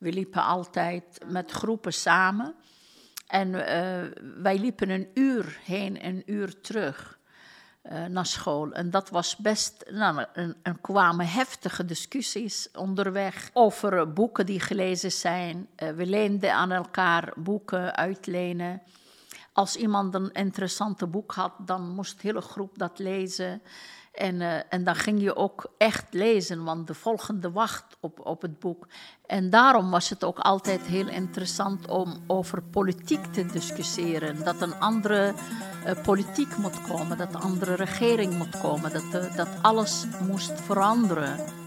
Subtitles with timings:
[0.00, 2.54] We liepen altijd met groepen samen.
[3.26, 7.18] En eh, wij liepen een uur heen en een uur terug
[7.82, 8.72] uh, naar school.
[8.72, 9.84] En dat was best.
[9.90, 10.24] Nou,
[10.62, 15.68] er kwamen heftige discussies onderweg over boeken die gelezen zijn.
[15.76, 18.82] we leenden aan elkaar boeken uitlenen
[19.52, 23.62] als iemand een interessante boek had, dan moest de hele groep dat lezen.
[24.20, 28.42] En, uh, en dan ging je ook echt lezen, want de volgende wacht op, op
[28.42, 28.86] het boek.
[29.26, 34.44] En daarom was het ook altijd heel interessant om over politiek te discussiëren.
[34.44, 35.34] Dat een andere
[35.86, 40.60] uh, politiek moet komen, dat een andere regering moet komen, dat, uh, dat alles moest
[40.60, 41.59] veranderen.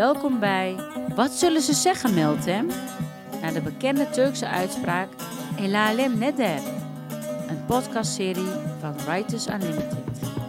[0.00, 0.76] Welkom bij
[1.14, 2.68] Wat zullen ze zeggen, Meltem?
[3.40, 5.08] Naar de bekende Turkse uitspraak
[5.58, 6.60] El Alem Neder.
[7.48, 8.48] Een podcastserie
[8.80, 9.96] van Writers Unlimited.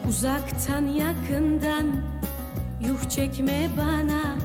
[0.08, 2.04] Uzaktan yakından
[2.80, 4.36] yuh çekme bana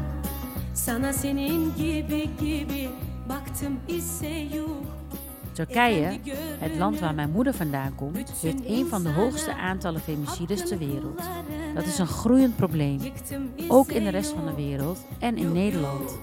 [0.73, 2.89] Sana senin gibi gibi
[3.29, 4.87] baktım ise yuh
[5.53, 6.21] Turkije,
[6.59, 10.79] het land waar mijn moeder vandaan komt, heeft een van de hoogste aantallen femicides ter
[10.79, 11.21] wereld.
[11.77, 13.01] Dat is een groeiend probleem,
[13.69, 16.19] ook in de rest van de wereld en in Nederland.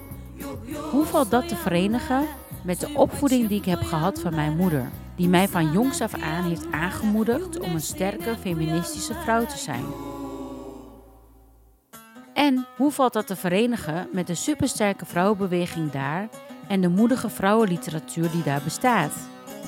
[0.90, 2.24] Hoe valt dat te verenigen
[2.62, 6.14] met de opvoeding die ik heb gehad van mijn moeder, die mij van jongs af
[6.14, 9.84] aan heeft aangemoedigd om een sterke feministische vrouw te zijn?
[12.32, 16.28] En hoe valt dat te verenigen met de supersterke vrouwenbeweging daar
[16.68, 19.12] en de moedige vrouwenliteratuur die daar bestaat.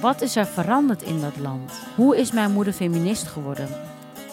[0.01, 1.73] Wat is er veranderd in dat land?
[1.97, 3.69] Hoe is mijn moeder feminist geworden?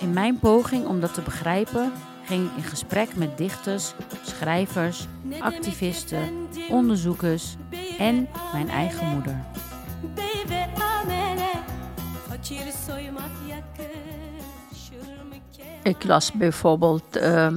[0.04, 1.92] In mijn poging om dat te begrijpen
[2.26, 5.08] ging ik in gesprek met dichters, schrijvers,
[5.40, 7.56] activisten, onderzoekers
[7.98, 9.46] en mijn eigen moeder.
[15.84, 17.48] Ik las bijvoorbeeld uh,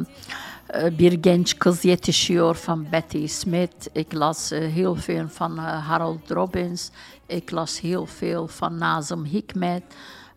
[0.97, 3.89] Bir genç kız yetişiyor van Betty Smith.
[3.93, 6.91] Ik las uh, heel veel van uh, Harold Robbins.
[7.27, 9.83] Ik las heel veel van Nazım Hikmet.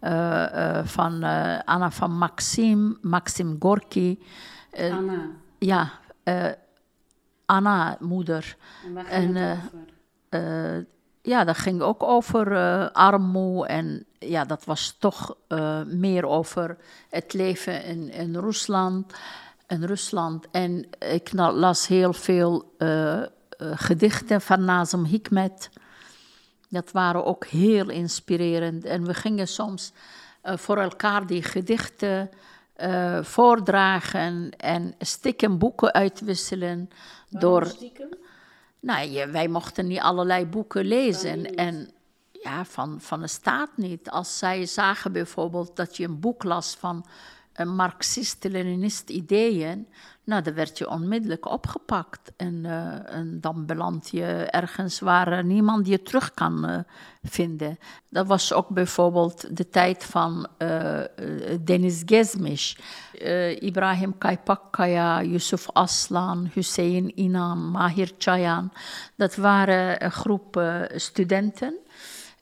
[0.01, 1.23] Uh, van
[1.65, 4.19] Anna van Maxim, Maxim Gorky.
[4.91, 5.27] Anna.
[5.57, 5.91] Ja,
[7.45, 8.57] Anna, moeder.
[8.85, 9.59] En waar ging en,
[10.31, 10.85] over?
[11.21, 12.57] ja, dat ging ook over
[12.91, 13.67] armoede.
[13.67, 15.35] En ja, dat was toch
[15.85, 16.77] meer over
[17.09, 19.13] het leven in, in Rusland
[19.69, 20.45] in Rusland.
[20.51, 23.21] En ik las heel veel uh,
[23.57, 25.69] gedichten van Nazem Hikmet.
[26.69, 28.85] Dat waren ook heel inspirerend.
[28.85, 29.91] En we gingen soms
[30.43, 32.29] uh, voor elkaar die gedichten
[33.21, 36.89] voordragen en stiekem boeken uitwisselen.
[37.29, 38.09] door, stiekem?
[38.79, 41.55] Nou, wij mochten niet allerlei boeken lezen.
[41.55, 41.89] En
[42.31, 44.09] ja, van, van de staat niet.
[44.09, 47.05] Als zij zagen bijvoorbeeld dat je een boek las van
[47.65, 49.87] Marxist-Leninist ideeën,
[50.29, 52.31] nou, dan werd je onmiddellijk opgepakt.
[52.37, 56.77] En, uh, en dan beland je ergens waar niemand je terug kan uh,
[57.23, 57.77] vinden.
[58.09, 60.99] Dat was ook bijvoorbeeld de tijd van uh,
[61.61, 62.77] Deniz Gezmiş,
[63.59, 68.71] Ibrahim Kaypakkaya, Yusuf Aslan, Hüseyin Inan, Mahir Chayan.
[69.15, 70.61] Dat waren een groep
[70.95, 71.77] studenten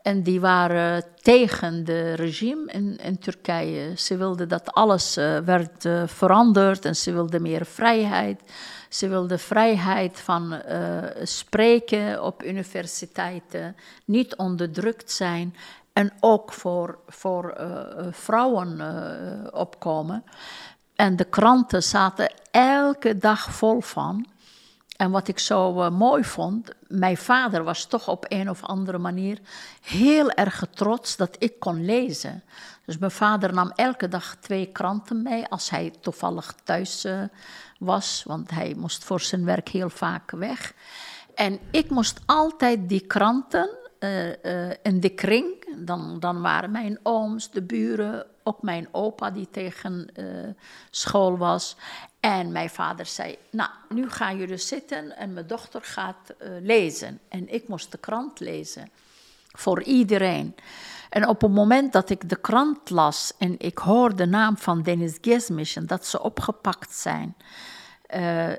[0.08, 3.98] en die waren tegen de regime in, in Turkije.
[3.98, 8.42] Ze wilden dat alles uh, werd uh, veranderd en ze wilden meer vrijheid.
[8.90, 13.76] Ze wilden vrijheid van uh, spreken op universiteiten,
[14.06, 15.56] niet onderdrukt zijn
[15.94, 17.58] en ook voor, voor
[18.12, 18.82] vrouwen
[19.54, 20.24] opkomen.
[20.96, 24.26] En de kranten zaten elke dag vol van.
[24.98, 28.98] En wat ik zo uh, mooi vond, mijn vader was toch op een of andere
[28.98, 29.40] manier
[29.82, 32.44] heel erg trots dat ik kon lezen.
[32.86, 37.24] Dus mijn vader nam elke dag twee kranten mee als hij toevallig thuis uh,
[37.80, 40.74] was, want hij moest voor zijn werk heel vaak weg.
[41.36, 43.70] En ik moest altijd die kranten
[44.00, 44.30] uh,
[44.70, 50.10] in de kring, dan, dan waren mijn ooms, de buren, ook mijn opa die tegen
[50.90, 51.76] school was.
[52.20, 57.20] En mijn vader zei, nou, nu gaan jullie zitten en mijn dochter gaat uh, lezen.
[57.30, 58.92] En ik moest de krant lezen,
[59.52, 60.56] voor iedereen.
[61.10, 64.82] En op het moment dat ik de krant las en ik hoorde de naam van
[64.82, 67.36] Dennis Gezmisch en dat ze opgepakt zijn,
[68.16, 68.54] uh,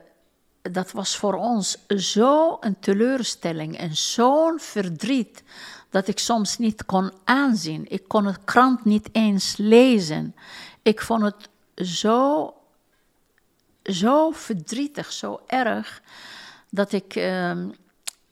[0.63, 5.43] dat was voor ons zo'n teleurstelling en zo'n verdriet
[5.91, 7.85] dat ik soms niet kon aanzien.
[7.89, 10.35] Ik kon het krant niet eens lezen.
[10.83, 11.49] Ik vond het
[11.89, 12.55] zo,
[13.83, 16.03] zo verdrietig, zo erg,
[16.71, 17.15] dat ik.
[17.15, 17.69] Ehm,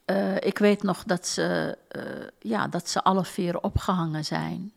[0.04, 4.72] eh, ik weet nog dat ze, uh, ja, dat ze alle vier opgehangen zijn.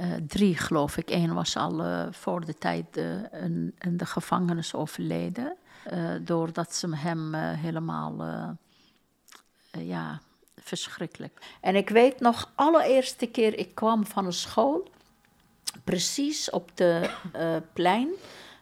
[0.00, 1.10] Uh, drie, geloof ik.
[1.10, 5.56] Eén was al voor de tijd in, in, de gevangenis overleden.
[6.20, 8.26] doordat ze hem helemaal.
[9.70, 10.20] ja,
[10.66, 11.38] verschrikkelijk.
[11.60, 14.88] En ik weet nog, allereerste keer ik kwam van een school.
[15.84, 17.10] Precies op de
[17.72, 18.08] plein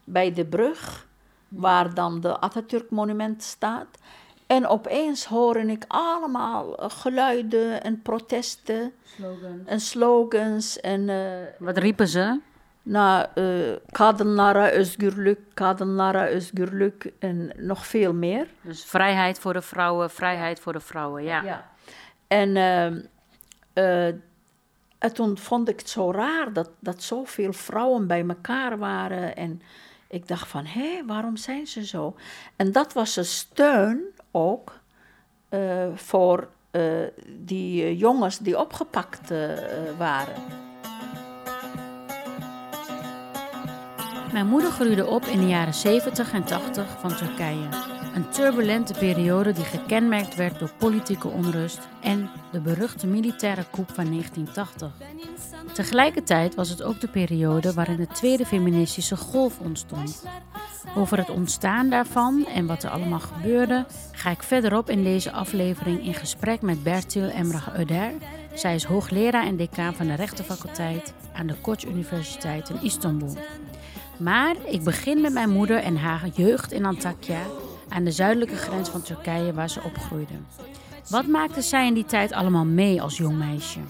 [0.05, 1.07] bij de brug.
[1.49, 3.99] Waar dan de Atatürk-monument staat.
[4.47, 8.93] En opeens hoorde ik allemaal eh, geluiden en protesten.
[9.03, 9.67] Slogans.
[9.67, 10.81] En slogans.
[10.81, 11.27] En, uh,
[11.59, 12.41] Wat riepen ze?
[12.83, 18.47] Nou, uh, kadınlara özgürlük, kadınlara özgürlük en nog veel meer.
[18.61, 21.43] Dus vrijheid voor de vrouwen, vrijheid voor de vrouwen, ja.
[21.43, 21.74] ja.
[22.27, 22.57] En,
[23.75, 24.07] uh,
[24.99, 29.37] en toen vond ik het zo raar dat, dat zoveel vrouwen bij elkaar waren.
[29.37, 29.63] En
[30.09, 32.17] ik dacht van, hé, waarom zijn ze zo?
[32.57, 34.81] En dat was een steun ook
[35.51, 39.33] uh, voor uh, die jongens die opgepakt
[39.99, 40.43] waren.
[44.35, 47.69] Mijn moeder groeide op in de jaren 70 en 80 van Turkije.
[48.15, 54.05] Een turbulente periode die gekenmerkt werd door politieke onrust en de beruchte militaire coup van
[54.05, 54.93] 1980.
[55.73, 60.25] Tegelijkertijd was het ook de periode waarin de tweede feministische golf ontstond.
[60.97, 66.05] Over het ontstaan daarvan en wat er allemaal gebeurde, ga ik verderop in deze aflevering
[66.05, 68.27] in gesprek met Bertil Emrah Öder.
[68.55, 73.37] Zij is hoogleraar en decaan van de rechtenfaculteit aan de Koç Universiteit in Istanbul.
[74.25, 77.41] Maar ik begin met mijn moeder en haar jeugd in Antakya,
[77.89, 80.35] aan de zuidelijke grens van Turkije waar ze opgroeide.
[81.09, 83.81] Wat maakte zij in die tijd allemaal mee als jong meisje?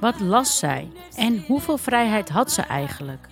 [0.00, 3.26] Wat las zij en hoeveel vrijheid had ze eigenlijk?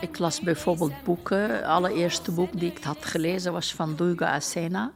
[0.00, 1.54] Ik las bijvoorbeeld boeken.
[1.54, 4.92] Het allereerste boek die ik had gelezen was van Duygu Asena.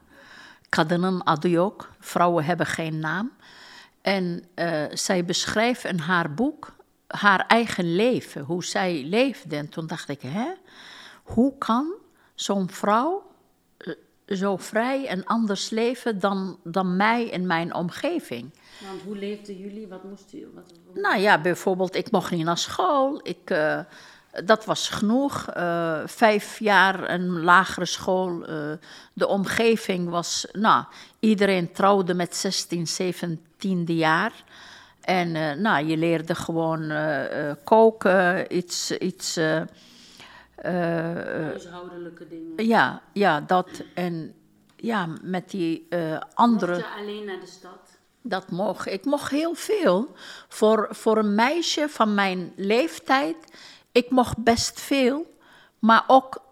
[0.69, 1.91] Kadının adı yok.
[2.01, 3.31] Vrouwen hebben geen naam.
[4.03, 6.76] En uh, zij beschrijft in haar boek
[7.07, 9.57] haar eigen leven, hoe zij leefde.
[9.57, 10.47] En toen dacht ik, hè,
[11.23, 11.95] hoe kan
[12.35, 13.23] zo'n vrouw
[13.77, 13.93] eh,
[14.27, 18.51] zo vrij en anders leven dan, dan mij en mijn omgeving?
[18.89, 19.87] Want hoe leefden jullie?
[19.87, 20.49] Wat moest u?
[20.55, 23.21] Wat, Nou ja, bijvoorbeeld, ik mocht niet naar school.
[23.23, 23.81] Ik, uh,
[24.45, 25.47] dat was genoeg.
[25.57, 28.51] Uh, vijf jaar een lagere school.
[28.51, 28.73] Uh,
[29.13, 30.85] de omgeving was, nou,
[31.21, 34.33] iedereen trouwde met 16, 17 jaar.
[35.07, 36.93] En nou, je leerde gewoon
[37.65, 38.91] koken, iets.
[38.91, 39.37] iets
[40.57, 42.67] Huishoudelijke dingen.
[42.67, 43.69] Ja, ja, dat.
[43.95, 44.35] En
[44.77, 45.89] ja, met die
[46.35, 46.75] andere.
[46.75, 47.99] Mocht je alleen naar de stad?
[48.23, 48.87] Dat mocht.
[48.87, 50.15] Ik mocht heel veel.
[50.49, 53.37] Voor, voor een meisje van mijn leeftijd,
[53.93, 55.35] ik mocht best veel.
[55.79, 56.43] Maar ook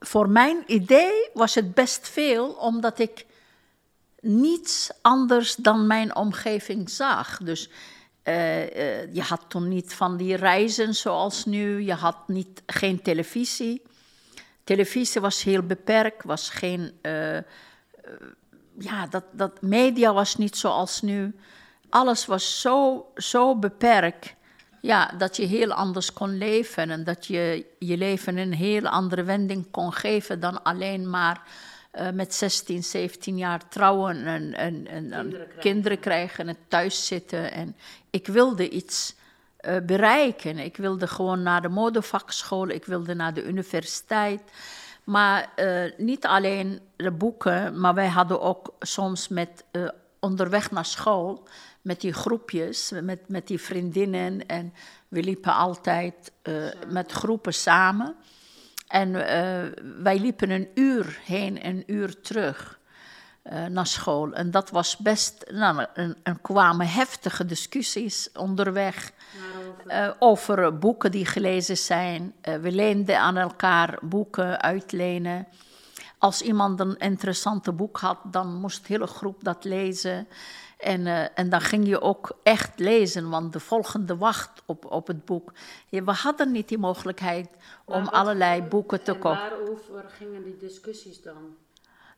[0.00, 3.26] voor mijn idee was het best veel, omdat ik
[4.22, 7.38] niets anders dan mijn omgeving zag.
[7.38, 7.68] Dus
[8.24, 11.82] uh, uh, je had toen niet van die reizen zoals nu.
[11.82, 13.82] Je had niet, geen televisie.
[14.64, 16.92] Televisie was heel beperkt, was geen
[18.78, 21.34] ja, dat, dat media was niet zoals nu.
[21.88, 24.34] Alles was zo, zo beperkt.
[24.80, 29.22] Ja, dat je heel anders kon leven en dat je je leven een heel andere
[29.22, 31.42] wending kon geven dan alleen maar
[31.92, 35.60] uh, met 16, 17 jaar trouwen en, en, en, kinderen, krijgen.
[35.60, 37.52] kinderen krijgen en thuis zitten.
[37.52, 37.76] En
[38.10, 39.14] ik wilde iets
[39.60, 40.58] uh, bereiken.
[40.58, 44.42] Ik wilde gewoon naar de modevakschool, ik wilde naar de universiteit.
[45.04, 49.64] Maar uh, niet alleen de boeken, maar wij hadden ook soms met
[50.20, 51.48] onderweg naar school
[51.82, 54.46] met die groepjes, met, met die vriendinnen.
[54.46, 54.74] En
[55.08, 58.14] we liepen altijd uh, met groepen samen.
[58.92, 59.12] En
[60.02, 62.80] wij liepen een uur heen en een uur terug.
[63.52, 64.32] Uh, naar school.
[64.32, 65.44] En dat was best.
[65.52, 65.86] Nou,
[66.22, 69.12] er kwamen heftige discussies onderweg.
[69.86, 72.34] Uh, over boeken die gelezen zijn.
[72.60, 75.46] We leenden aan elkaar boeken uitlenen.
[76.18, 80.28] Als iemand een interessante boek had, dan moest de hele groep dat lezen.
[80.82, 85.24] En, en dan ging je ook echt lezen, want de volgende wacht op, op het
[85.24, 85.52] boek.
[85.88, 87.48] Ja, we hadden niet die mogelijkheid
[87.84, 89.38] om allerlei boeken te kopen.
[89.38, 91.56] Waarover gingen die discussies dan?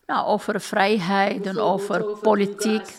[0.06, 2.96] Nou, over vrijheid en over politiek.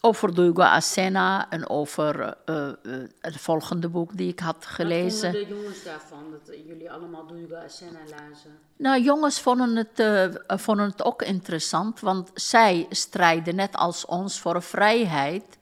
[0.00, 5.32] Over Duygu Asena en over uh, uh, het volgende boek die ik had gelezen.
[5.32, 8.58] Wat de jongens daarvan, dat jullie allemaal Duygu Asena lazen?
[8.76, 14.40] Nou, jongens vonden het, uh, vonden het ook interessant, want zij strijden net als ons
[14.40, 15.58] voor vrijheid.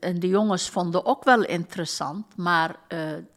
[0.00, 2.76] en de jongens vonden ook wel interessant, maar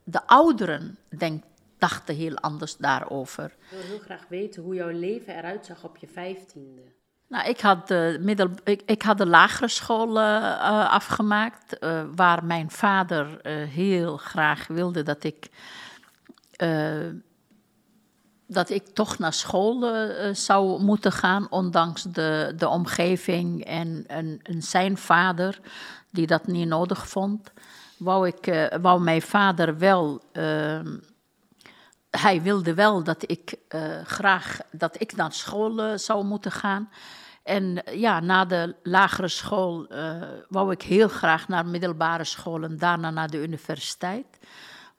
[0.03, 1.43] de ouderen denk,
[1.77, 3.45] dachten heel anders daarover.
[3.45, 6.81] Ik wil heel graag weten hoe jouw leven eruit zag op je vijftiende.
[7.27, 8.49] Nou, ik had de, middel,
[8.85, 15.23] ik, had de lagere school uh, afgemaakt, uh, waar mijn vader heel graag wilde dat
[15.23, 15.49] ik,
[18.47, 19.91] dat ik toch naar school
[20.33, 25.59] zou moeten gaan, ondanks de, de omgeving en, en, en, zijn vader,
[26.11, 27.51] die dat niet nodig vond.
[27.97, 30.97] Wou, ik, wou mijn vader wel ehm,
[32.17, 36.89] hij wilde wel dat ik uh, graag dat ik naar school uh, zou moeten gaan.
[37.43, 39.87] En ja, na de lagere school
[40.49, 44.25] wou ik heel graag naar middelbare school en daarna naar de universiteit.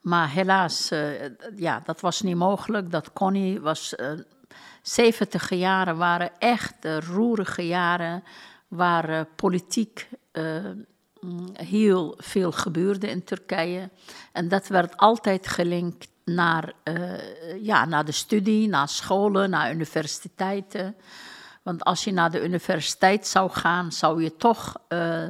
[0.01, 0.89] Maar helaas,
[1.55, 2.91] ja, dat was niet mogelijk.
[2.91, 3.59] Dat kon niet.
[3.59, 3.95] Was,
[4.81, 6.75] 70 jaren waren echt
[7.07, 8.23] roerige jaren
[8.67, 13.89] waar politiek mm, heel veel gebeurde in Turkije.
[14.31, 20.95] En dat werd altijd gelinkt naar, uh, ja, naar de studie, naar scholen, naar universiteiten.
[21.61, 25.27] Want als je naar de universiteit zou gaan, zou je toch uh,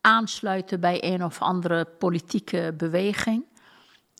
[0.00, 3.44] aansluiten bij een of andere politieke beweging.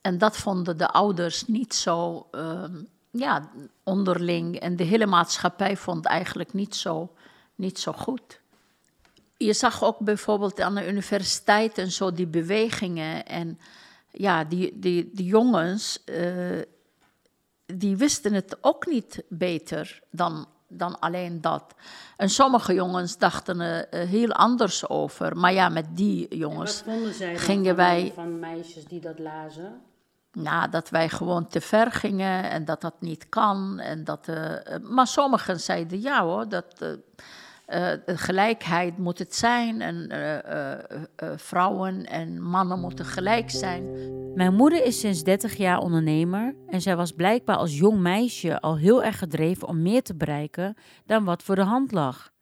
[0.03, 2.65] En dat vonden de ouders niet zo uh,
[3.11, 3.51] ja,
[3.83, 4.57] onderling.
[4.57, 7.13] En de hele maatschappij vond eigenlijk niet zo,
[7.55, 8.41] niet zo goed.
[9.37, 13.27] Je zag ook bijvoorbeeld aan de universiteit en zo die bewegingen.
[13.27, 13.59] En
[14.15, 16.63] ja, die, die, die jongens, uh,
[17.67, 21.75] die wisten het ook niet beter dan, dan alleen dat.
[22.17, 25.37] En sommige jongens dachten er uh, heel anders over.
[25.37, 28.13] Maar ja, met die jongens wat vonden zij gingen van, wij...
[28.15, 29.81] van meisjes die dat lazen?
[30.33, 33.79] Nou, dat wij gewoon te ver gingen en dat dat niet kan.
[33.79, 34.53] En dat, uh,
[34.83, 36.99] maar sommigen zeiden ja hoor, dat
[37.69, 43.85] uh, gelijkheid moet het zijn en uh, vrouwen en mannen moeten gelijk zijn.
[44.35, 48.77] Mijn moeder is sinds 30 jaar ondernemer en zij was blijkbaar als jong meisje al
[48.77, 50.75] heel erg gedreven om meer te bereiken
[51.07, 52.33] dan wat voor de hand lag.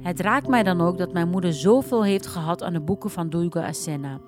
[0.00, 3.28] Het raakt mij dan ook dat mijn moeder zoveel heeft gehad aan de boeken van
[3.28, 4.20] Duygu Asena.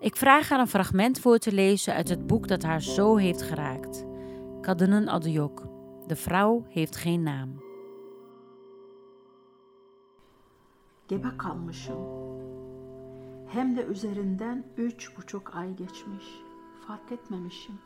[0.00, 3.42] Ik vraag haar een fragment voor te lezen uit het boek dat haar zo heeft
[3.42, 4.04] geraakt.
[4.60, 5.66] Kadının adı yok.
[6.06, 7.69] De vrouw heeft geen naam.
[11.10, 11.98] Gebe kalmışım.
[13.48, 16.24] Hem de üzerinden üç buçuk ay geçmiş.
[16.86, 17.78] Fark etmemişim.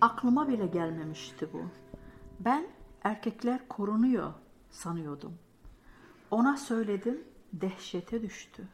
[0.00, 1.62] Aklıma bile gelmemişti bu.
[2.40, 2.66] Ben
[3.04, 4.32] erkekler korunuyor
[4.70, 5.38] sanıyordum.
[6.30, 8.68] Ona söyledim, dehşete düştü.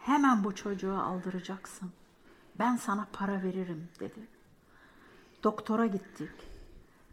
[0.00, 1.90] Hemen bu çocuğu aldıracaksın.
[2.58, 4.28] Ben sana para veririm dedi.
[5.44, 6.32] Doktora gittik.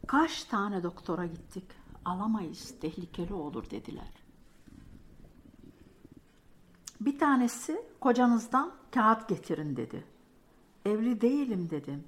[0.08, 1.66] Kaç tane doktora gittik?
[2.06, 4.17] Alamayız, tehlikeli olur dediler.
[7.02, 10.04] Bir tanesi kocanızdan kağıt getirin dedi.
[10.86, 12.04] Evli değilim dedim.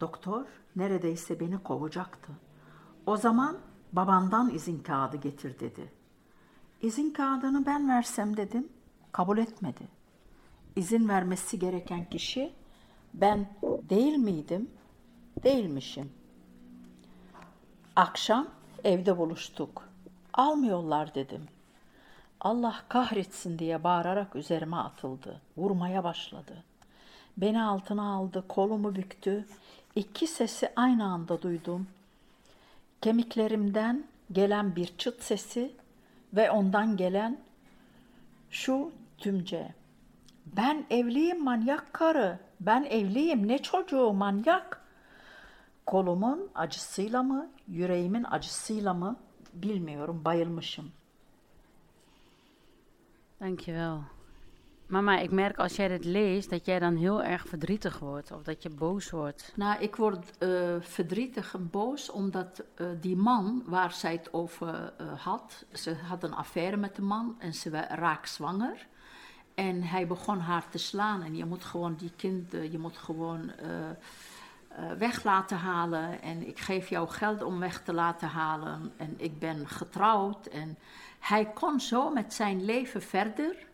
[0.00, 0.44] Doktor
[0.76, 2.32] neredeyse beni kovacaktı.
[3.06, 3.56] O zaman
[3.92, 5.92] babandan izin kağıdı getir dedi.
[6.82, 8.68] İzin kağıdını ben versem dedim.
[9.12, 9.88] Kabul etmedi.
[10.76, 12.52] İzin vermesi gereken kişi
[13.14, 14.70] ben değil miydim?
[15.42, 16.12] Değilmişim.
[17.96, 18.48] Akşam
[18.84, 19.88] evde buluştuk.
[20.34, 21.42] Almıyorlar dedim.
[22.40, 25.40] Allah kahretsin diye bağırarak üzerime atıldı.
[25.56, 26.64] Vurmaya başladı.
[27.36, 29.46] Beni altına aldı, kolumu büktü.
[29.94, 31.86] İki sesi aynı anda duydum.
[33.00, 35.72] Kemiklerimden gelen bir çıt sesi
[36.34, 37.38] ve ondan gelen
[38.50, 39.74] şu tümce.
[40.46, 42.38] Ben evliyim manyak karı.
[42.60, 44.80] Ben evliyim ne çocuğu manyak.
[45.86, 49.16] Kolumun acısıyla mı, yüreğimin acısıyla mı
[49.54, 50.92] bilmiyorum bayılmışım.
[53.38, 54.04] Dankjewel.
[54.86, 58.42] Mama, ik merk als jij dit leest dat jij dan heel erg verdrietig wordt of
[58.42, 59.52] dat je boos wordt.
[59.54, 64.92] Nou, ik word uh, verdrietig en boos omdat uh, die man waar zij het over
[65.00, 68.86] uh, had, ze had een affaire met de man en ze raak zwanger.
[69.54, 73.52] En hij begon haar te slaan en je moet gewoon die kind, je moet gewoon
[74.98, 76.22] weg laten halen.
[76.22, 78.92] En ik geef jou geld om weg te laten halen.
[78.96, 80.78] En ik ben getrouwd en
[81.28, 83.66] hij kon zo met zijn leven verder,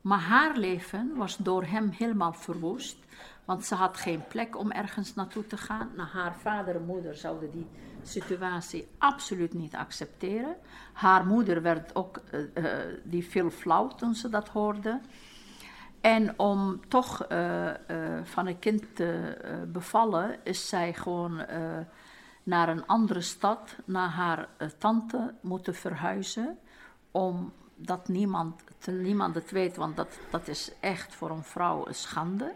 [0.00, 2.96] maar haar leven was door hem helemaal verwoest,
[3.44, 5.90] Want ze had geen plek om ergens naartoe te gaan.
[5.96, 7.66] Nou, haar vader en moeder zouden die
[8.02, 10.56] situatie absoluut niet accepteren.
[10.92, 12.20] Haar moeder werd ook,
[12.54, 12.64] uh,
[13.04, 15.00] die viel flauw toen ze dat hoorde.
[16.00, 17.70] En om toch uh,
[18.22, 19.36] van een kind te
[19.72, 21.40] bevallen, is zij gewoon
[22.42, 26.58] naar een andere stad, naar haar tante moeten verhuizen.
[27.10, 32.52] Omdat niemand, niemand het weet, want dat, dat is echt voor een vrouw een schande.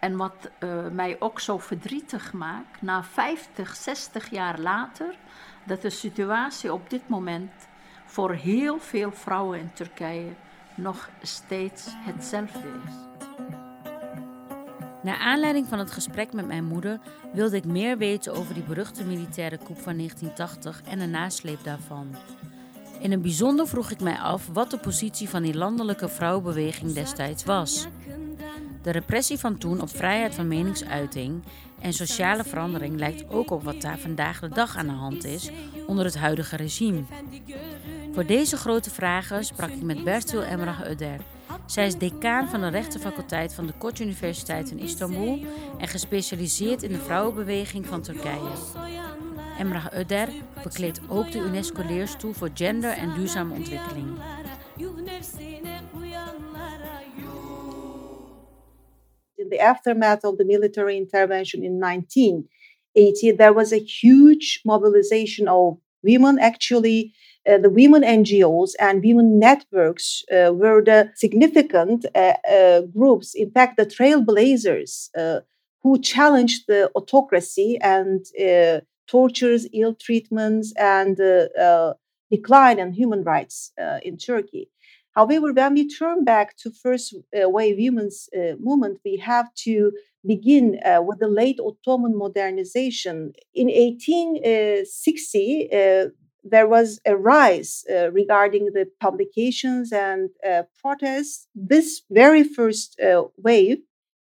[0.00, 5.18] En wat uh, mij ook zo verdrietig maakt, na 50, 60 jaar later,
[5.64, 7.52] dat de situatie op dit moment
[8.04, 10.32] voor heel veel vrouwen in Turkije
[10.74, 12.92] nog steeds hetzelfde is.
[15.04, 17.00] Naar aanleiding van het gesprek met mijn moeder
[17.32, 22.16] wilde ik meer weten over die beruchte militaire coup van 1980 en de nasleep daarvan.
[22.98, 27.44] In een bijzonder vroeg ik mij af wat de positie van die landelijke vrouwenbeweging destijds
[27.44, 27.86] was.
[28.82, 31.42] De repressie van toen op vrijheid van meningsuiting
[31.80, 35.50] en sociale verandering lijkt ook op wat daar vandaag de dag aan de hand is
[35.86, 37.02] onder het huidige regime.
[38.12, 41.33] Voor deze grote vragen sprak ik met Bertil Emrah Öder.
[41.66, 45.38] Zij is decaan van de rechtenfaculteit van de Koç Universiteit in Istanbul
[45.78, 48.50] en gespecialiseerd in de vrouwenbeweging van Turkije.
[49.58, 50.28] Emrah Öder
[50.62, 54.06] bekleedt ook de UNESCO-leerstoel voor gender en duurzame ontwikkeling.
[59.44, 65.78] in the aftermath of the military intervention in 1980, there was a huge mobilization of
[66.02, 66.38] women.
[66.38, 67.12] Actually,
[67.48, 73.50] uh, the women NGOs and women networks uh, were the significant uh, uh groups, in
[73.50, 75.40] fact, the trailblazers uh,
[75.82, 78.26] who challenged the autocracy and
[79.06, 81.20] tortures, ill treatments, and
[82.30, 83.70] decline in human rights
[84.02, 84.70] in Turkey.
[85.14, 89.92] However, when we turn back to first wave women's movement, we have to
[90.26, 93.32] begin uh, with the late Ottoman modernization.
[93.54, 96.06] In 1860, uh,
[96.44, 101.48] there was a rise uh, regarding the publications and uh, protests.
[101.54, 103.00] This very first
[103.36, 103.78] wave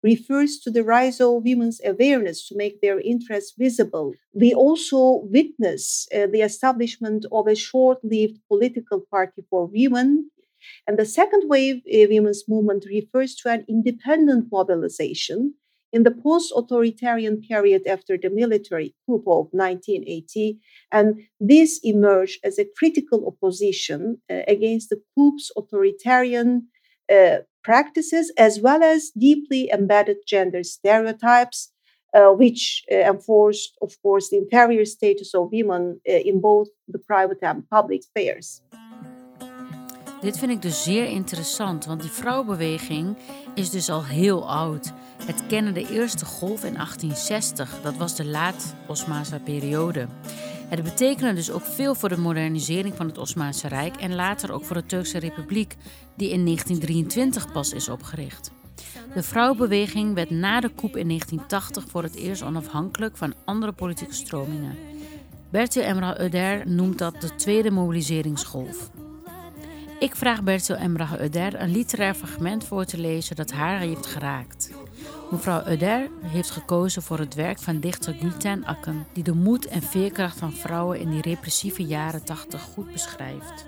[0.03, 4.13] refers to the rise of women's awareness to make their interests visible.
[4.33, 10.29] We also witness the establishment of a short lived political party for women
[10.87, 15.55] and the second wave uh, women's movement refers to an independent mobilization
[15.91, 20.59] in the post authoritarian period after the military coup of 1980.
[20.91, 26.67] And this emerged as a critical opposition uh, against the coup's authoritarian
[27.11, 31.71] uh, practices, as well as deeply embedded gender stereotypes.
[32.11, 36.97] Uh, which uh, enforced, of course, the inferior status of women uh, in both the
[36.97, 38.63] private and public spheres.
[40.21, 43.17] Dit vind ik dus zeer interessant, want die vrouwenbeweging
[43.53, 44.93] is dus al heel oud.
[45.25, 50.07] Het kende de eerste golf in 1860, dat was de laat-Osmaanse periode.
[50.67, 54.65] Het betekende dus ook veel voor de modernisering van het Osmaanse Rijk en later ook
[54.65, 55.75] voor de Turkse Republiek,
[56.15, 58.51] die in 1923 pas is opgericht.
[59.13, 64.13] De vrouwenbeweging werd na de coup in 1980 voor het eerst onafhankelijk van andere politieke
[64.13, 64.77] stromingen.
[65.49, 68.89] Bertie Emrah Öder noemt dat de tweede mobiliseringsgolf.
[69.99, 74.71] Ik vraag Bertil Emrah Öder een literair fragment voor te lezen dat haar heeft geraakt.
[75.31, 79.81] Mevrouw Öder heeft gekozen voor het werk van dichter Gülten Akın, die de moed en
[79.81, 83.65] veerkracht van vrouwen in die repressieve jaren 80 goed beschrijft.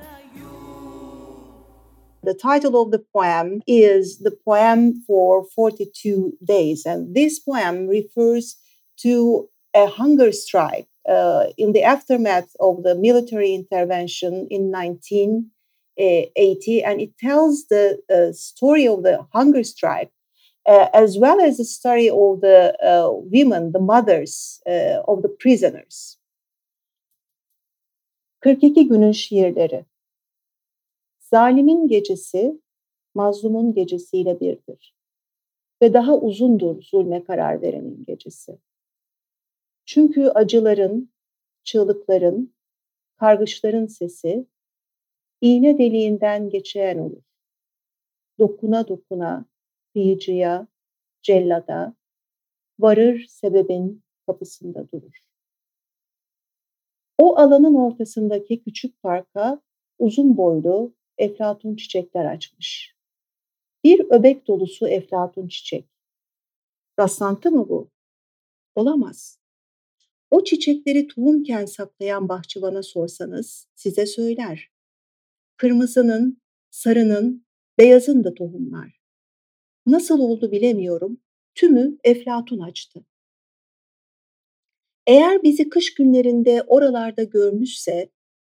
[2.24, 8.58] The title of the poem is The Poem for 42 Days, and this poem refers
[8.94, 15.52] to a hunger strike uh, in the aftermath of the military intervention in 19
[16.02, 20.12] 80, and it tells the uh, story of the hunger strike.
[20.66, 24.62] Uh, as well as the story of the uh, women, the mothers
[25.08, 26.18] of the prisoners.
[28.44, 29.86] 42 günün şiirleri.
[31.20, 32.62] Zalimin gecesi
[33.14, 34.96] mazlumun gecesiyle birdir
[35.82, 38.58] ve daha uzundur zulme karar verenin gecesi.
[39.86, 41.14] Çünkü acıların,
[41.64, 42.54] çığlıkların,
[43.16, 44.46] kargışların sesi
[45.41, 47.23] iğne deliğinden geçen olur.
[48.39, 49.45] Dokuna dokuna,
[49.93, 50.67] kıyıcıya,
[51.21, 51.95] cellada,
[52.80, 55.21] varır sebebin kapısında durur.
[57.17, 59.62] O alanın ortasındaki küçük parka
[59.99, 62.95] uzun boylu eflatun çiçekler açmış.
[63.84, 65.86] Bir öbek dolusu eflatun çiçek.
[66.99, 67.89] Rastlantı mı bu?
[68.75, 69.39] Olamaz.
[70.32, 74.71] O çiçekleri tohumken saklayan bahçıvana sorsanız size söyler
[75.62, 77.45] kırmızının, sarının,
[77.78, 79.02] beyazın da tohumlar.
[79.86, 81.21] Nasıl oldu bilemiyorum
[81.56, 83.06] tümü Eflatun açtı.
[85.08, 88.10] Eğer bizi kış günlerinde oralarda görmüşse,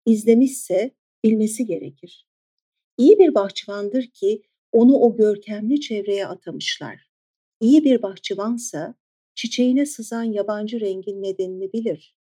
[0.06, 0.92] izlemişse
[1.24, 2.28] bilmesi gerekir.
[2.98, 7.10] İyi bir bahçıvandır ki onu o görkemli çevreye atamışlar.
[7.60, 8.96] İyi bir bahçıvansa
[9.36, 12.16] çiçeğine sızan yabancı rengin nedenini bilir.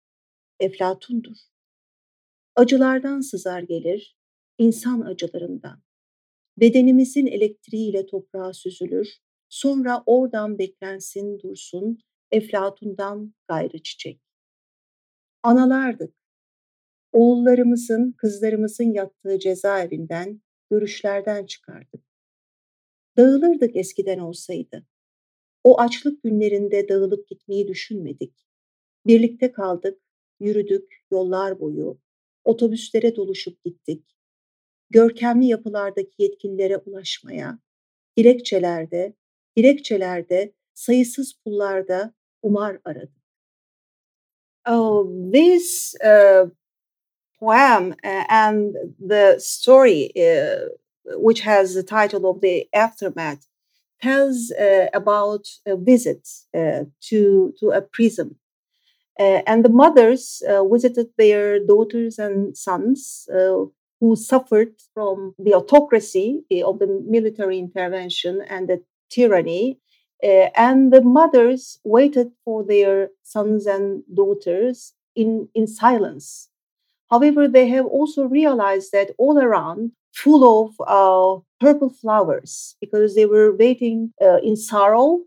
[0.59, 1.37] Eflatundur.
[2.55, 4.18] Acılardan sızar gelir,
[4.59, 5.81] insan acılarından.
[6.57, 9.07] Bedenimizin elektriğiyle toprağa süzülür,
[9.49, 11.97] sonra oradan beklensin dursun,
[12.31, 14.21] Eflatundan gayrı çiçek.
[15.43, 16.13] Analardık.
[17.11, 20.41] Oğullarımızın, kızlarımızın yattığı cezaevinden,
[20.71, 22.03] görüşlerden çıkardık.
[23.17, 24.87] Dağılırdık eskiden olsaydı.
[25.63, 28.47] O açlık günlerinde dağılıp gitmeyi düşünmedik.
[29.05, 30.01] Birlikte kaldık,
[30.39, 31.99] yürüdük yollar boyu,
[32.43, 34.18] otobüslere doluşup gittik.
[34.89, 37.60] Görkemli yapılardaki yetkililere ulaşmaya,
[38.17, 39.13] dilekçelerde,
[39.58, 43.19] dilekçelerde, sayısız pullarda umar aradık.
[44.67, 46.49] Oh, this uh,
[47.39, 48.75] poem uh, and
[49.10, 50.69] the story, uh,
[51.17, 53.47] which has the title of the aftermath,
[54.02, 58.36] tells uh, about a visit uh, to to a prison,
[59.19, 63.28] uh, and the mothers uh, visited their daughters and sons
[63.99, 69.79] who suffered from the autocracy of the military intervention and the tyranny.
[70.55, 76.49] and the mothers waited for their sons and daughters in, in silence.
[77.09, 83.25] However, they have also realized that all around full of uh, purple flowers because they
[83.25, 85.21] were waiting uh, in sorrow.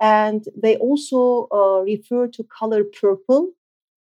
[0.00, 3.52] And they also uh, refer to color purple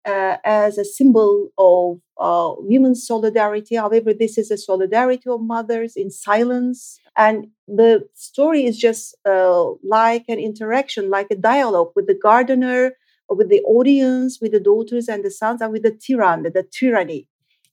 [0.07, 3.77] uh, as a symbol of uh, women's solidarity.
[3.77, 6.99] However, this is a solidarity of mothers in silence.
[7.16, 12.92] And the story is just uh, like an interaction, like a dialogue with the gardener,
[13.29, 17.27] with the audience, with the daughters and the sons, and with the tyranny, the tyranny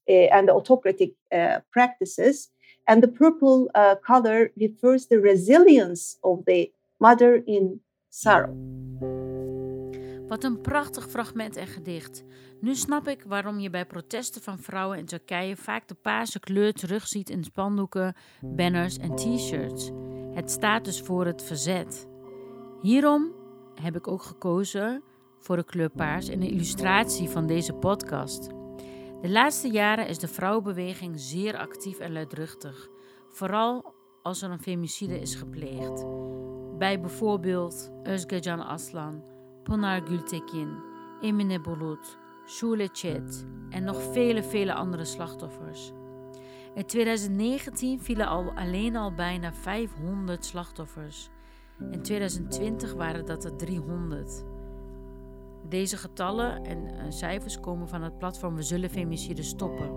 [0.09, 2.49] uh, and the autocratic uh, practices.
[2.87, 8.53] And the purple uh, color refers the resilience of the mother in sorrow.
[10.33, 12.23] Wat een prachtig fragment en gedicht.
[12.59, 16.73] Nu snap ik waarom je bij protesten van vrouwen in Turkije vaak de paarse kleur
[16.73, 19.91] terugziet in spandoeken, banners en t-shirts.
[20.33, 22.07] Het staat dus voor het verzet.
[22.81, 23.31] Hierom
[23.81, 25.03] heb ik ook gekozen
[25.39, 28.49] voor de kleur paars in de illustratie van deze podcast.
[29.21, 32.89] De laatste jaren is de vrouwenbeweging zeer actief en luidruchtig,
[33.29, 33.93] vooral
[34.23, 36.05] als er een femicide is gepleegd.
[36.77, 39.32] Bij bijvoorbeeld Özgecan Aslan,
[39.63, 40.69] Pınar Gültekin,
[41.21, 45.91] Emine Bulut, Shule Chet en nog vele, vele andere slachtoffers.
[46.75, 51.29] In 2019 vielen al, alleen al bijna 500 slachtoffers.
[51.91, 54.43] In 2020 waren dat er 300.
[55.69, 59.91] Deze getallen en uh, cijfers komen van het platform We Zullen Femicide Stoppen.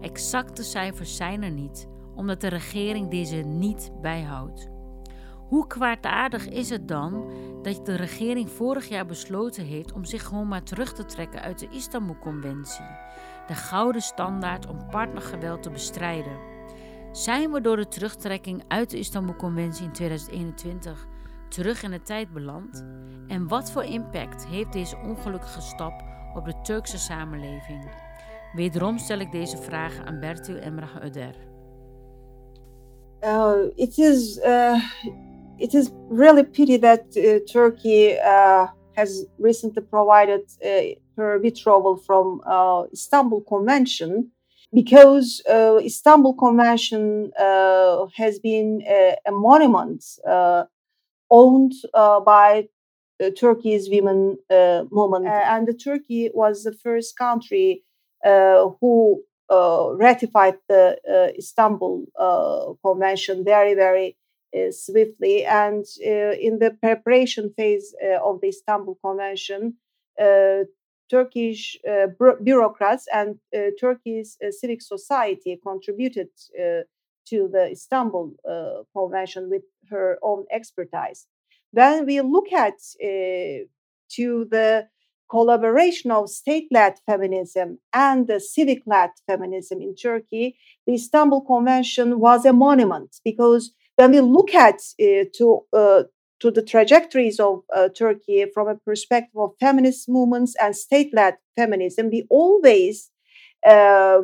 [0.00, 4.73] Exacte cijfers zijn er niet, omdat de regering deze niet bijhoudt.
[5.54, 7.30] Hoe kwaadaardig is het dan
[7.62, 11.58] dat de regering vorig jaar besloten heeft om zich gewoon maar terug te trekken uit
[11.58, 12.84] de Istanbul-conventie,
[13.46, 16.38] de gouden standaard om partnergeweld te bestrijden?
[17.12, 21.06] Zijn we door de terugtrekking uit de Istanbul-conventie in 2021
[21.48, 22.84] terug in de tijd beland?
[23.28, 27.90] En wat voor impact heeft deze ongelukkige stap op de Turkse samenleving?
[28.52, 31.34] Wederom stel ik deze vraag aan Bertil Emrah Öder.
[33.20, 34.82] Uh, it is uh,
[35.58, 42.40] it is really pity that uh, Turkey uh, has recently provided uh, her withdrawal from
[42.46, 44.30] uh, Istanbul Convention
[44.72, 50.04] because uh, Istanbul Convention uh, has been a, monument
[51.30, 52.68] owned by
[53.38, 54.36] Turkey's women
[54.90, 57.84] movement, and Turkey was the first country
[58.24, 60.98] who ratified the
[61.38, 62.06] Istanbul
[62.82, 63.44] Convention.
[63.44, 64.23] Very, very uh,
[64.70, 65.44] swiftly.
[65.44, 69.74] And uh, in the preparation phase uh, of the Istanbul Convention,
[70.20, 70.64] uh,
[71.10, 72.06] Turkish uh,
[72.42, 76.28] bureaucrats and uh, Turkey's civic society contributed
[77.28, 78.32] to the Istanbul
[78.96, 81.26] Convention with her own expertise.
[81.72, 84.88] When we look at to the
[85.30, 92.52] collaboration of state-led feminism and the civic-led feminism in Turkey, the Istanbul Convention was a
[92.52, 96.02] monument because when we look at uh, to uh,
[96.40, 102.10] to the trajectories of uh, Turkey from a perspective of feminist movements and state-led feminism,
[102.10, 103.10] we always
[103.66, 104.22] uh,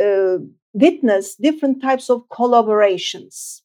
[0.00, 0.38] uh,
[0.72, 3.62] witness different types of collaborations.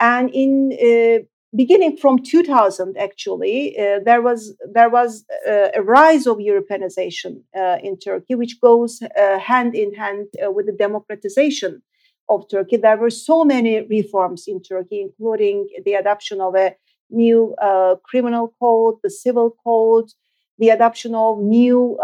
[0.00, 6.38] And in uh, beginning from 2000 actually uh, there was there was a rise of
[6.38, 7.42] europeanization
[7.82, 11.82] in turkey which goes hand in hand with the democratization
[12.30, 12.76] of turkey.
[12.76, 16.74] There were so many reforms in turkey including the adoption of a
[17.10, 20.08] new uh, criminal code the civil code
[20.58, 21.98] the adoption of new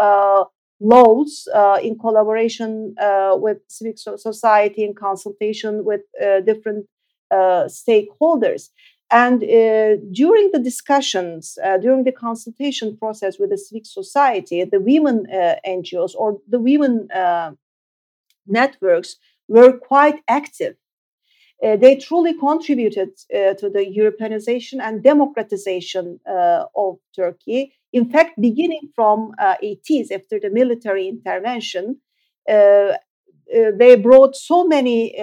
[0.79, 1.47] laws
[1.81, 2.95] in collaboration
[3.45, 6.01] with civic society in consultation with
[6.45, 6.85] different
[7.31, 8.69] stakeholders.
[9.09, 14.81] And uh, during the discussions, uh, during the consultation process with the civic society, the
[14.81, 17.51] women uh, NGOs or the women uh,
[18.45, 19.15] networks
[19.47, 20.75] were quite active.
[21.63, 26.19] Uh, they truly contributed uh, to the Europeanization and democratization
[26.75, 27.73] of Turkey.
[27.93, 31.99] In fact, beginning from 80s after the military intervention,
[32.45, 35.15] they brought so many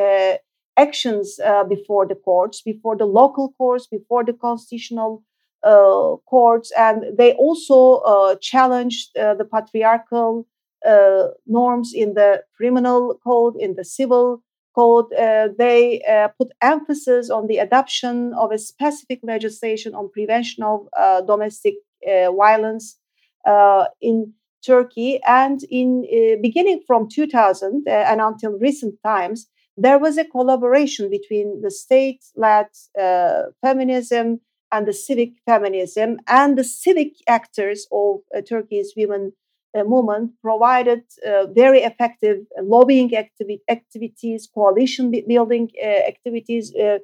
[0.77, 5.23] actions uh, before the courts, before the local courts, before the constitutional
[5.63, 10.47] uh, courts, and they also uh, challenged uh, the patriarchal
[10.87, 14.43] uh, norms in the criminal code, in the civil
[14.75, 15.13] code.
[15.13, 16.03] Uh, they
[16.39, 20.89] put emphasis on the adoption of a specific legislation on prevention of
[21.27, 22.99] domestic violence
[24.01, 24.33] in
[24.67, 31.61] Turkey, and in beginning from 2000 and until recent times, there was a collaboration between
[31.63, 32.67] the state-led
[33.01, 39.44] uh, feminism and the civic feminism and the civic actors of uh, Turkey's women uh,
[39.83, 46.73] movement provided uh, very effective lobbying activi- activities, coalition building uh, activities.
[46.75, 46.99] Uh,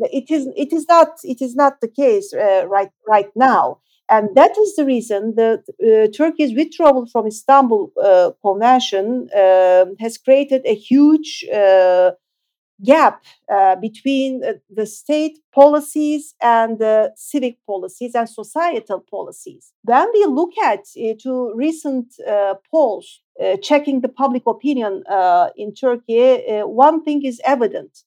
[0.00, 3.78] it is it is not it is not the case right right now.
[4.10, 10.18] And that is the reason that uh, Turkey's withdrawal from Istanbul uh, Convention uh, has
[10.18, 12.10] created a huge uh,
[12.82, 19.72] gap uh, between the state policies and the civic policies and societal policies.
[19.82, 22.14] When we look at uh, to recent
[22.70, 23.20] polls
[23.62, 25.02] checking the public opinion
[25.56, 28.04] in Turkey, one thing is evident.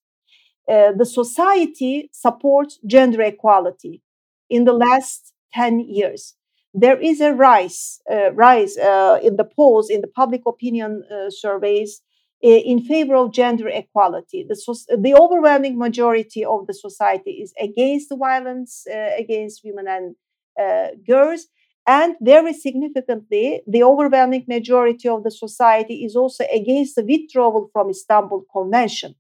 [0.68, 4.02] the society supports gender equality.
[4.50, 6.36] In the last 10 years.
[6.74, 11.30] There is a rise, uh, rise uh, in the polls, in the public opinion uh,
[11.30, 12.02] surveys
[12.42, 14.46] in favor of gender equality.
[14.48, 20.16] The, the, overwhelming majority of the society is against the violence uh, against women and
[20.62, 21.48] uh, girls.
[21.88, 27.90] And very significantly, the overwhelming majority of the society is also against the withdrawal from
[27.90, 29.16] Istanbul Convention.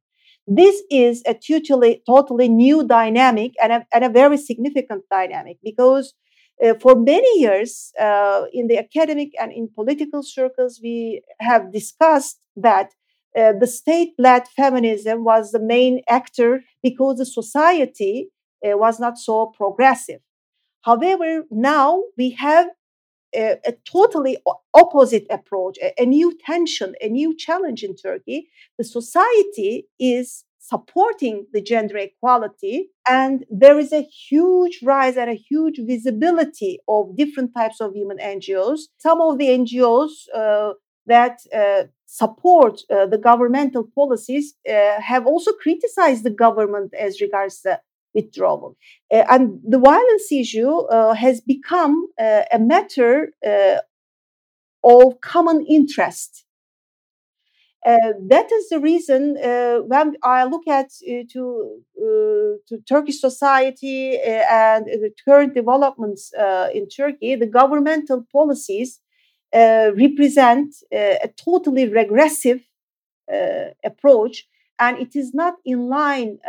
[0.46, 6.14] This is a totally, totally new dynamic and a, and a very significant dynamic because
[6.64, 12.40] uh, for many years uh, in the academic and in political circles, we have discussed
[12.56, 12.92] that
[13.38, 18.30] uh, the state led feminism was the main actor because the society
[18.66, 20.22] uh, was not so progressive.
[20.82, 22.68] However, now we have
[23.36, 24.38] a, a totally
[24.74, 28.50] opposite approach, a, a new tension, a new challenge in Turkey.
[28.78, 32.90] The society is supporting the gender equality.
[33.08, 38.18] And there is a huge rise and a huge visibility of different types of women
[38.18, 38.82] NGOs.
[38.98, 40.74] Some of the NGOs uh,
[41.06, 41.84] that uh,
[42.22, 47.80] support uh, the governmental policies uh, have also criticized the government as regards the
[48.14, 48.76] withdrawal.
[49.14, 53.32] Uh, and the violence issue uh, has become a matter
[54.84, 56.46] of common interest
[57.88, 61.80] uh, that is the reason uh, when I look at uh, to,
[62.68, 66.34] to Turkish society and the current developments
[66.74, 69.00] in Turkey, the governmental policies
[69.54, 72.62] represent a totally regressive
[73.84, 74.48] approach,
[74.80, 76.40] and it is not in line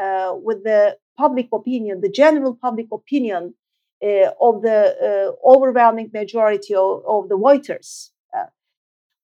[0.42, 3.54] with the public opinion, the general public opinion
[4.02, 8.12] uh, of the uh, overwhelming majority of, of the voters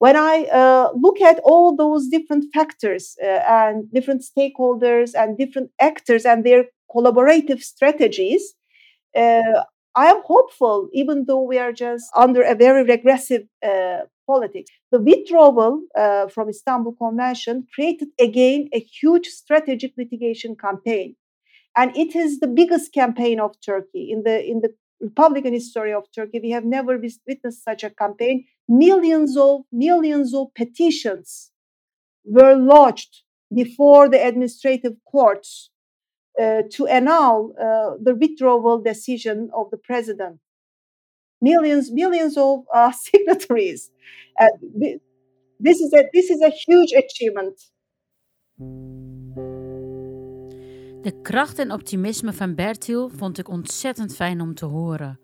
[0.05, 5.71] when I uh, look at all those different factors uh, and different stakeholders and different
[5.81, 8.55] actors and their collaborative strategies,
[9.17, 9.63] uh,
[9.97, 14.71] I am hopeful, even though we are just under a very regressive uh, politics.
[14.91, 21.17] The withdrawal uh, from Istanbul Convention created again a huge strategic litigation campaign,
[21.77, 26.05] and it is the biggest campaign of Turkey in the in the Republican history of
[26.15, 26.41] Turkey.
[26.43, 31.51] We have never witnessed such a campaign millions of millions of petitions
[32.25, 33.23] were lodged
[33.55, 35.71] before the administrative courts
[36.69, 40.41] to annul uh, the withdrawal decision of the president.
[41.41, 43.91] Millions, millions of uh, signatories.
[45.61, 47.73] this is a this is a huge achievement.
[51.03, 55.21] De kracht en optimisme van Bertil vond ik ontzettend fijn om te horen.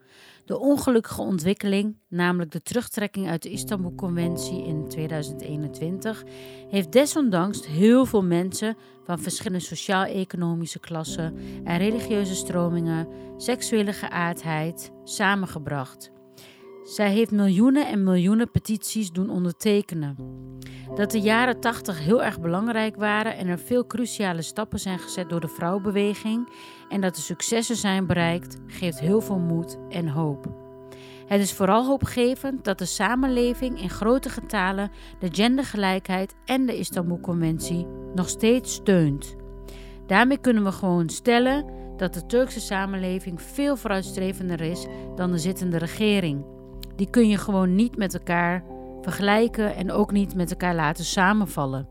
[0.51, 6.25] De ongelukkige ontwikkeling, namelijk de terugtrekking uit de Istanbul-conventie in 2021,
[6.69, 11.35] heeft desondanks heel veel mensen van verschillende sociaal-economische klassen
[11.65, 16.11] en religieuze stromingen, seksuele geaardheid samengebracht.
[16.85, 20.17] Zij heeft miljoenen en miljoenen petities doen ondertekenen.
[20.95, 25.29] Dat de jaren 80 heel erg belangrijk waren en er veel cruciale stappen zijn gezet
[25.29, 26.49] door de vrouwenbeweging
[26.89, 30.47] en dat er successen zijn bereikt, geeft heel veel moed en hoop.
[31.27, 37.87] Het is vooral hoopgevend dat de samenleving in grote getalen de gendergelijkheid en de Istanbul-conventie
[38.15, 39.37] nog steeds steunt.
[40.07, 41.65] Daarmee kunnen we gewoon stellen
[41.97, 46.45] dat de Turkse samenleving veel vooruitstrevender is dan de zittende regering.
[46.97, 48.65] Die kun je gewoon niet met elkaar
[49.03, 51.89] vergelijken en ook niet met elkaar laten samenvallen.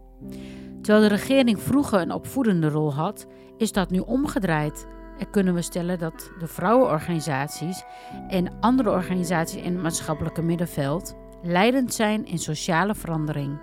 [0.82, 4.88] Terwijl de regering vroeger een opvoedende rol had, is dat nu omgedraaid.
[5.17, 7.84] En kunnen we stellen dat de vrouwenorganisaties
[8.28, 13.60] en andere organisaties in het maatschappelijke middenveld leidend zijn in sociale verandering.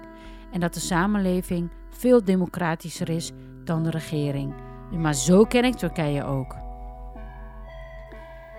[0.50, 3.32] En dat de samenleving veel democratischer is
[3.64, 4.54] dan de regering.
[4.90, 6.65] Maar zo ken ik Turkije ook.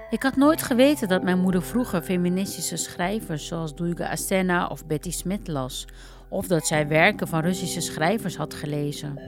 [0.09, 5.11] Ik had nooit geweten dat mijn moeder vroeger feministische schrijvers zoals Duygu Astena of Betty
[5.11, 5.87] Smith las,
[6.29, 9.19] of dat zij werken van Russische schrijvers had gelezen.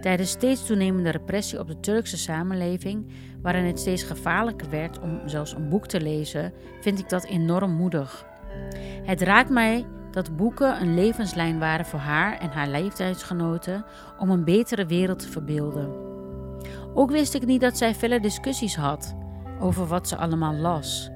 [0.00, 3.06] Tijdens steeds toenemende repressie op de Turkse samenleving,
[3.42, 7.72] waarin het steeds gevaarlijker werd om zelfs een boek te lezen, vind ik dat enorm
[7.72, 8.26] moedig.
[9.04, 13.84] Het raakt mij dat boeken een levenslijn waren voor haar en haar leeftijdsgenoten
[14.18, 15.92] om een betere wereld te verbeelden.
[16.94, 19.16] Ook wist ik niet dat zij vele discussies had
[19.60, 21.10] over wat ze allemaal las.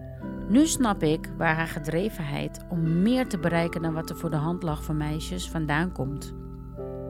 [0.49, 4.37] Nu snap ik waar haar gedrevenheid om meer te bereiken dan wat er voor de
[4.37, 6.35] hand lag voor meisjes vandaan komt.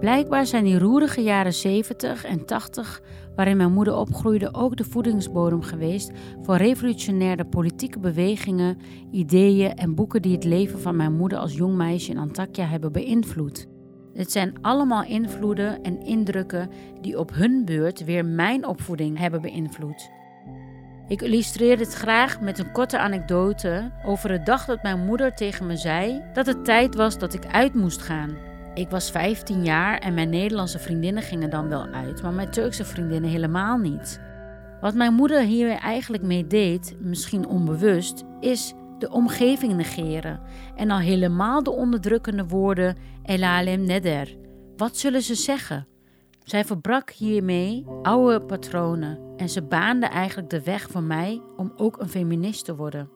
[0.01, 3.03] Blijkbaar zijn die roerige jaren 70 en 80,
[3.37, 8.79] waarin mijn moeder opgroeide, ook de voedingsbodem geweest voor revolutionaire politieke bewegingen,
[9.11, 12.93] ideeën en boeken die het leven van mijn moeder als jong meisje in Antakya hebben
[12.93, 13.69] beïnvloed.
[14.15, 20.11] Het zijn allemaal invloeden en indrukken die op hun beurt weer mijn opvoeding hebben beïnvloed.
[21.13, 25.67] Ik illustreer dit graag met een korte anekdote over de dag dat mijn moeder tegen
[25.67, 28.37] me zei dat het tijd was dat ik uit moest gaan.
[28.75, 32.85] Ik was 15 jaar en mijn Nederlandse vriendinnen gingen dan wel uit, maar mijn Turkse
[32.85, 34.21] vriendinnen helemaal niet.
[34.81, 40.41] Wat mijn moeder hier eigenlijk mee deed, misschien onbewust, is de omgeving negeren
[40.77, 44.37] en al helemaal de onderdrukkende woorden elalem neder.
[44.77, 45.92] Wat zullen ze zeggen?
[46.45, 52.01] Zij verbrak hiermee oude patronen en ze baande eigenlijk de weg voor mij om ook
[52.01, 53.11] een feminist te worden.